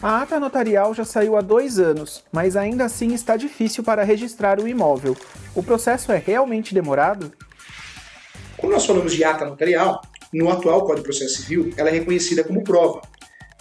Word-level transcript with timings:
A 0.00 0.22
ata 0.22 0.38
notarial 0.38 0.94
já 0.94 1.04
saiu 1.04 1.36
há 1.36 1.40
dois 1.40 1.80
anos, 1.80 2.22
mas 2.30 2.54
ainda 2.54 2.84
assim 2.84 3.12
está 3.12 3.36
difícil 3.36 3.82
para 3.82 4.04
registrar 4.04 4.60
o 4.60 4.68
imóvel. 4.68 5.16
O 5.52 5.64
processo 5.64 6.12
é 6.12 6.22
realmente 6.24 6.72
demorado? 6.72 7.32
Quando 8.56 8.74
nós 8.74 8.86
falamos 8.86 9.12
de 9.12 9.24
ata 9.24 9.44
notarial, 9.44 10.00
no 10.32 10.48
atual 10.48 10.82
Código 10.82 10.98
de 10.98 11.02
Processo 11.02 11.42
Civil, 11.42 11.72
ela 11.76 11.88
é 11.88 11.92
reconhecida 11.92 12.44
como 12.44 12.62
prova. 12.62 13.02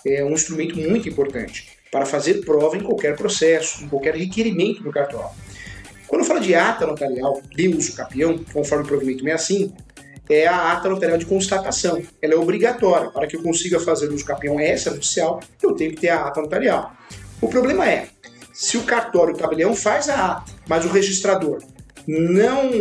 É 0.05 0.23
um 0.23 0.34
instrumento 0.34 0.78
muito 0.78 1.10
importante 1.10 1.80
para 1.92 2.05
fazer 2.05 2.46
prova 2.46 2.78
em 2.78 2.82
qualquer 2.82 3.16
processo, 3.16 3.84
em 3.84 3.88
qualquer 3.88 4.14
requerimento 4.14 4.84
do 4.84 4.92
cartório. 4.92 5.45
Quando 6.08 6.24
fala 6.24 6.40
de 6.40 6.54
ata 6.54 6.86
notarial 6.86 7.42
de 7.56 7.68
uso 7.68 7.96
capião, 7.96 8.38
conforme 8.54 8.84
o 8.84 8.88
provimento 8.88 9.24
65, 9.24 9.76
é 10.30 10.48
a 10.48 10.72
ata 10.72 10.90
notarial 10.90 11.18
de 11.18 11.26
constatação. 11.26 12.02
Ela 12.22 12.34
é 12.34 12.38
obrigatória. 12.38 13.09
Para 13.09 13.28
que 13.28 13.36
eu 13.36 13.44
consiga 13.44 13.80
fazer 13.80 14.12
uso 14.12 14.26
capião 14.26 14.59
extraoficial, 14.59 15.40
eu 15.62 15.73
tenho 15.73 15.91
que 15.91 16.02
ter 16.02 16.09
a 16.09 16.26
ata 16.26 16.41
notarial. 16.41 16.94
O 17.41 17.48
problema 17.48 17.88
é, 17.88 18.08
se 18.54 18.78
o 18.78 18.84
cartório, 18.84 19.34
o 19.34 19.38
tabelião, 19.38 19.76
faz 19.76 20.09
a 20.09 20.34
ata, 20.34 20.52
mas 20.68 20.86
o 20.86 20.90
registrador 20.90 21.62
não 22.08 22.72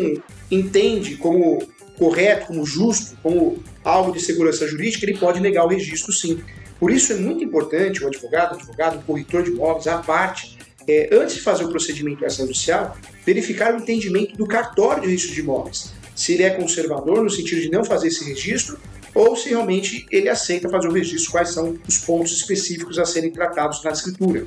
entende 0.50 1.16
como 1.16 1.66
correto, 1.98 2.48
como 2.48 2.64
justo, 2.64 3.16
como 3.22 3.62
algo 3.83 4.12
de 4.12 4.20
segurança 4.20 4.66
jurídica, 4.66 5.05
ele 5.05 5.19
pode 5.19 5.41
negar 5.41 5.64
o 5.64 5.69
registro 5.69 6.12
sim. 6.12 6.42
Por 6.78 6.91
isso 6.91 7.12
é 7.12 7.16
muito 7.16 7.42
importante 7.42 8.02
o 8.02 8.06
advogado, 8.09 8.52
o 8.52 8.55
advogado, 8.56 8.98
o 8.98 9.02
corretor 9.02 9.42
de 9.42 9.50
imóveis, 9.50 9.86
a 9.86 9.98
parte, 9.98 10.59
é, 10.87 11.09
antes 11.12 11.37
de 11.37 11.41
fazer 11.41 11.65
o 11.65 11.69
procedimento 11.69 12.24
extrajudicial, 12.24 12.97
verificar 13.25 13.75
o 13.75 13.79
entendimento 13.79 14.37
do 14.37 14.47
cartório 14.47 15.02
de 15.02 15.09
registro 15.09 15.34
de 15.34 15.41
imóveis. 15.41 15.92
Se 16.15 16.34
ele 16.34 16.42
é 16.42 16.51
conservador 16.51 17.23
no 17.23 17.30
sentido 17.30 17.61
de 17.61 17.70
não 17.70 17.84
fazer 17.84 18.09
esse 18.09 18.25
registro, 18.25 18.79
ou 19.15 19.36
se 19.36 19.48
realmente 19.48 20.06
ele 20.11 20.28
aceita 20.28 20.69
fazer 20.69 20.89
o 20.89 20.92
registro, 20.92 21.31
quais 21.31 21.50
são 21.50 21.78
os 21.86 21.98
pontos 21.98 22.33
específicos 22.33 22.98
a 22.98 23.05
serem 23.05 23.31
tratados 23.31 23.83
na 23.83 23.92
escritura. 23.92 24.47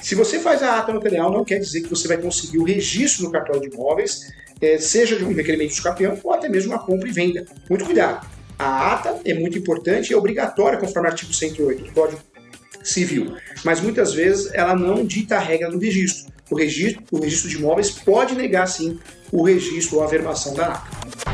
Se 0.00 0.14
você 0.14 0.38
faz 0.38 0.62
a 0.62 0.78
ata 0.78 0.92
notarial, 0.92 1.30
não 1.30 1.44
quer 1.44 1.58
dizer 1.58 1.82
que 1.82 1.90
você 1.90 2.08
vai 2.08 2.16
conseguir 2.16 2.58
o 2.58 2.64
registro 2.64 3.24
no 3.24 3.32
cartório 3.32 3.60
de 3.60 3.74
imóveis, 3.74 4.32
é, 4.60 4.78
seja 4.78 5.16
de 5.16 5.24
um 5.24 5.34
requerimento 5.34 5.74
de 5.74 5.82
campeão 5.82 6.18
ou 6.22 6.32
até 6.32 6.48
mesmo 6.48 6.72
uma 6.72 6.78
compra 6.78 7.08
e 7.08 7.12
venda. 7.12 7.44
Muito 7.68 7.84
cuidado. 7.84 8.26
A 8.58 8.94
ata 8.94 9.20
é 9.24 9.34
muito 9.34 9.58
importante 9.58 10.10
e 10.10 10.14
é 10.14 10.16
obrigatória 10.16 10.78
conforme 10.78 11.08
o 11.08 11.10
artigo 11.10 11.32
108 11.32 11.84
do 11.84 11.92
Código 11.92 12.20
Civil, 12.88 13.36
mas 13.64 13.80
muitas 13.80 14.12
vezes 14.14 14.52
ela 14.52 14.74
não 14.74 15.04
dita 15.04 15.36
a 15.36 15.40
regra 15.40 15.70
do 15.70 15.78
registro. 15.78 16.32
O 16.50 16.56
registro, 16.56 17.02
o 17.10 17.20
registro 17.20 17.50
de 17.50 17.56
imóveis 17.56 17.90
pode 17.90 18.34
negar 18.34 18.66
sim 18.66 18.98
o 19.30 19.42
registro 19.42 19.96
ou 19.96 20.02
a 20.02 20.06
averbação 20.06 20.54
da 20.54 20.72
ata. 20.72 21.27